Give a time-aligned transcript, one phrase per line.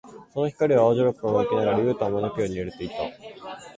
[0.33, 2.95] その光は青白く輝きながら、ユウタを招くように揺れていた。